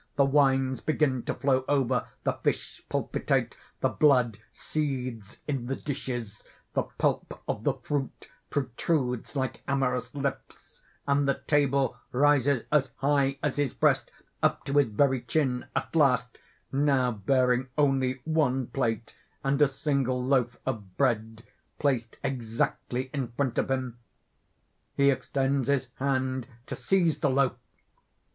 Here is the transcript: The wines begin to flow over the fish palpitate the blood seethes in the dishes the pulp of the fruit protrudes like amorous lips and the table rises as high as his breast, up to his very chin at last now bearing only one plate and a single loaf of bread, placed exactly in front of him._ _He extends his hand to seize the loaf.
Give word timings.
The 0.15 0.25
wines 0.25 0.81
begin 0.81 1.21
to 1.25 1.35
flow 1.35 1.63
over 1.67 2.07
the 2.23 2.33
fish 2.33 2.81
palpitate 2.89 3.55
the 3.81 3.89
blood 3.89 4.39
seethes 4.51 5.37
in 5.47 5.67
the 5.67 5.75
dishes 5.75 6.43
the 6.73 6.81
pulp 6.97 7.39
of 7.47 7.65
the 7.65 7.75
fruit 7.75 8.27
protrudes 8.49 9.35
like 9.35 9.61
amorous 9.67 10.15
lips 10.15 10.81
and 11.05 11.27
the 11.29 11.43
table 11.45 11.97
rises 12.11 12.63
as 12.71 12.89
high 12.95 13.37
as 13.43 13.57
his 13.57 13.75
breast, 13.75 14.09
up 14.41 14.63
to 14.65 14.73
his 14.73 14.89
very 14.89 15.21
chin 15.21 15.67
at 15.75 15.95
last 15.95 16.39
now 16.71 17.11
bearing 17.11 17.67
only 17.77 18.21
one 18.25 18.65
plate 18.65 19.13
and 19.43 19.61
a 19.61 19.67
single 19.67 20.19
loaf 20.25 20.57
of 20.65 20.97
bread, 20.97 21.43
placed 21.77 22.17
exactly 22.23 23.11
in 23.13 23.27
front 23.33 23.59
of 23.59 23.69
him._ 23.69 23.93
_He 24.97 25.13
extends 25.13 25.67
his 25.67 25.89
hand 25.97 26.47
to 26.65 26.75
seize 26.75 27.19
the 27.19 27.29
loaf. 27.29 27.53